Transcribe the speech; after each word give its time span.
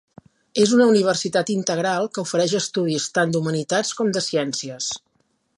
És 0.61 0.71
una 0.77 0.87
universitat 0.93 1.51
integral 1.57 2.09
que 2.15 2.21
ofereix 2.25 2.57
estudis 2.63 3.07
tant 3.19 3.37
d'Humanitats 3.37 3.97
com 4.01 4.11
de 4.19 4.29
Ciències. 4.33 4.93